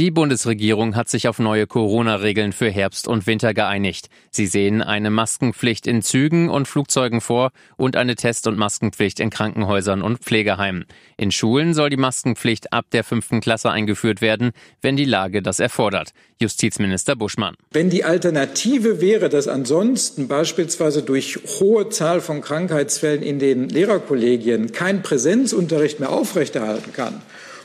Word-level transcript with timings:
Die 0.00 0.10
Bundesregierung 0.10 0.96
hat 0.96 1.10
sich 1.10 1.28
auf 1.28 1.38
neue 1.38 1.66
Corona-Regeln 1.66 2.52
für 2.52 2.70
Herbst 2.70 3.06
und 3.06 3.26
Winter 3.26 3.52
geeinigt. 3.52 4.08
Sie 4.30 4.46
sehen 4.46 4.80
eine 4.80 5.10
Maskenpflicht 5.10 5.86
in 5.86 6.00
Zügen 6.00 6.48
und 6.48 6.66
Flugzeugen 6.66 7.20
vor 7.20 7.50
und 7.76 7.96
eine 7.96 8.14
Test- 8.14 8.46
und 8.46 8.56
Maskenpflicht 8.56 9.20
in 9.20 9.28
Krankenhäusern 9.28 10.00
und 10.00 10.20
Pflegeheimen. 10.20 10.86
In 11.18 11.30
Schulen 11.30 11.74
soll 11.74 11.90
die 11.90 11.98
Maskenpflicht 11.98 12.72
ab 12.72 12.86
der 12.92 13.04
fünften 13.04 13.42
Klasse 13.42 13.70
eingeführt 13.72 14.22
werden, 14.22 14.52
wenn 14.80 14.96
die 14.96 15.04
Lage 15.04 15.42
das 15.42 15.60
erfordert. 15.60 16.14
Justizminister 16.40 17.14
Buschmann. 17.14 17.54
Wenn 17.70 17.90
die 17.90 18.04
Alternative 18.04 19.02
wäre, 19.02 19.28
dass 19.28 19.48
ansonsten 19.48 20.28
beispielsweise 20.28 21.02
durch 21.02 21.40
hohe 21.60 21.90
Zahl 21.90 22.22
von 22.22 22.40
Krankheitsfällen 22.40 23.22
in 23.22 23.38
den 23.38 23.68
Lehrerkollegien 23.68 24.72
kein 24.72 25.02
Präsenzunterricht 25.02 26.00
mehr 26.00 26.08
aufrechterhalten 26.08 26.94
kann, 26.94 27.20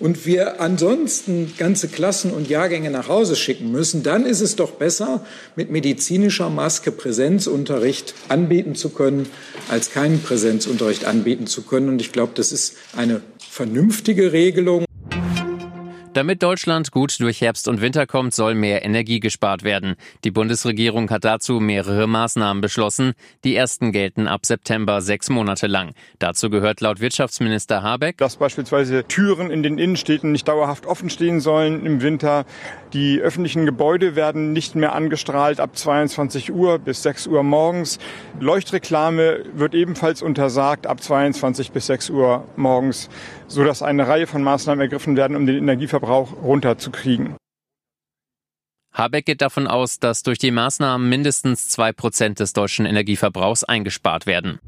und 0.00 0.24
wir 0.24 0.60
ansonsten 0.60 1.52
ganze 1.58 1.86
Klassen 1.86 2.19
und 2.28 2.50
Jahrgänge 2.50 2.90
nach 2.90 3.08
Hause 3.08 3.36
schicken 3.36 3.72
müssen, 3.72 4.02
dann 4.02 4.26
ist 4.26 4.42
es 4.42 4.56
doch 4.56 4.72
besser, 4.72 5.24
mit 5.56 5.70
medizinischer 5.70 6.50
Maske 6.50 6.92
Präsenzunterricht 6.92 8.14
anbieten 8.28 8.74
zu 8.74 8.90
können, 8.90 9.26
als 9.70 9.90
keinen 9.90 10.20
Präsenzunterricht 10.20 11.06
anbieten 11.06 11.46
zu 11.46 11.62
können. 11.62 11.88
Und 11.88 12.02
ich 12.02 12.12
glaube, 12.12 12.32
das 12.34 12.52
ist 12.52 12.76
eine 12.94 13.22
vernünftige 13.38 14.32
Regelung. 14.32 14.84
Damit 16.12 16.42
Deutschland 16.42 16.90
gut 16.90 17.20
durch 17.20 17.40
Herbst 17.40 17.68
und 17.68 17.80
Winter 17.80 18.04
kommt, 18.04 18.34
soll 18.34 18.56
mehr 18.56 18.84
Energie 18.84 19.20
gespart 19.20 19.62
werden. 19.62 19.94
Die 20.24 20.32
Bundesregierung 20.32 21.08
hat 21.08 21.24
dazu 21.24 21.60
mehrere 21.60 22.08
Maßnahmen 22.08 22.60
beschlossen. 22.60 23.12
Die 23.44 23.54
ersten 23.54 23.92
gelten 23.92 24.26
ab 24.26 24.44
September 24.44 25.02
sechs 25.02 25.30
Monate 25.30 25.68
lang. 25.68 25.92
Dazu 26.18 26.50
gehört 26.50 26.80
laut 26.80 27.00
Wirtschaftsminister 27.00 27.84
Habeck, 27.84 28.18
dass 28.18 28.38
beispielsweise 28.38 29.04
Türen 29.04 29.52
in 29.52 29.62
den 29.62 29.78
Innenstädten 29.78 30.32
nicht 30.32 30.48
dauerhaft 30.48 30.84
offen 30.84 31.10
stehen 31.10 31.38
sollen 31.38 31.86
im 31.86 32.02
Winter. 32.02 32.44
Die 32.92 33.20
öffentlichen 33.20 33.64
Gebäude 33.64 34.16
werden 34.16 34.52
nicht 34.52 34.74
mehr 34.74 34.96
angestrahlt 34.96 35.60
ab 35.60 35.78
22 35.78 36.50
Uhr 36.50 36.80
bis 36.80 37.04
6 37.04 37.28
Uhr 37.28 37.44
morgens. 37.44 38.00
Leuchtreklame 38.40 39.44
wird 39.54 39.74
ebenfalls 39.74 40.22
untersagt 40.22 40.88
ab 40.88 41.00
22 41.00 41.70
bis 41.70 41.86
6 41.86 42.10
Uhr 42.10 42.48
morgens, 42.56 43.08
sodass 43.46 43.80
eine 43.80 44.08
Reihe 44.08 44.26
von 44.26 44.42
Maßnahmen 44.42 44.80
ergriffen 44.80 45.16
werden, 45.16 45.36
um 45.36 45.46
den 45.46 45.56
Energieverbrauch 45.56 45.99
Verbrauch 46.00 46.32
runterzukriegen. 46.42 47.36
Habeck 48.92 49.26
geht 49.26 49.42
davon 49.42 49.66
aus, 49.66 50.00
dass 50.00 50.22
durch 50.22 50.38
die 50.38 50.50
Maßnahmen 50.50 51.08
mindestens 51.08 51.68
zwei 51.68 51.92
Prozent 51.92 52.40
des 52.40 52.54
deutschen 52.54 52.86
Energieverbrauchs 52.86 53.64
eingespart 53.64 54.26
werden. 54.26 54.58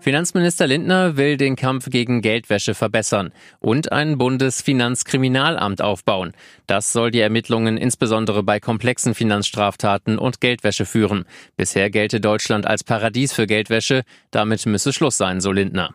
Finanzminister 0.00 0.66
Lindner 0.66 1.16
will 1.16 1.38
den 1.38 1.56
Kampf 1.56 1.88
gegen 1.88 2.20
Geldwäsche 2.20 2.74
verbessern 2.74 3.32
und 3.60 3.90
ein 3.90 4.18
Bundesfinanzkriminalamt 4.18 5.80
aufbauen. 5.80 6.32
Das 6.66 6.92
soll 6.92 7.10
die 7.10 7.20
Ermittlungen 7.20 7.78
insbesondere 7.78 8.42
bei 8.42 8.60
komplexen 8.60 9.14
Finanzstraftaten 9.14 10.18
und 10.18 10.42
Geldwäsche 10.42 10.84
führen. 10.84 11.24
Bisher 11.56 11.88
gelte 11.88 12.20
Deutschland 12.20 12.66
als 12.66 12.84
Paradies 12.84 13.32
für 13.32 13.46
Geldwäsche. 13.46 14.02
Damit 14.30 14.66
müsse 14.66 14.92
Schluss 14.92 15.16
sein, 15.16 15.40
so 15.40 15.50
Lindner. 15.50 15.94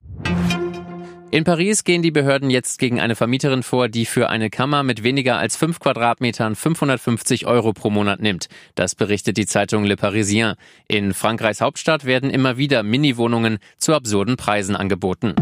In 1.31 1.44
Paris 1.44 1.83
gehen 1.83 2.02
die 2.02 2.09
Behörden 2.09 2.49
jetzt 2.49 2.80
gegen 2.80 2.99
eine 2.99 3.16
Vermieterin 3.16 3.61
vor, 3.61 3.88
die 3.88 4.08
für 4.08 4.30
eine 4.30 4.49
Kammer 4.49 4.81
mit 4.81 5.03
weniger 5.03 5.38
als 5.38 5.55
fünf 5.55 5.80
Quadratmetern 5.80 6.55
550 6.55 7.45
Euro 7.45 7.71
pro 7.71 7.91
Monat 7.91 8.19
nimmt. 8.19 8.47
Das 8.73 8.95
berichtet 8.95 9.38
die 9.38 9.45
Zeitung 9.45 9.83
Le 9.83 9.95
Parisien. 9.95 10.55
In 10.88 11.13
Frankreichs 11.13 11.61
Hauptstadt 11.61 12.05
werden 12.05 12.31
immer 12.31 12.58
wieder 12.58 12.81
Mini-Wohnungen 12.81 13.59
zu 13.77 13.94
absurden 13.94 14.38
Preisen 14.38 14.75
angeboten. 14.75 15.36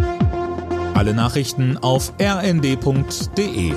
Alle 0.94 1.14
Nachrichten 1.14 1.78
auf 1.78 2.12
rnd.de 2.20 3.72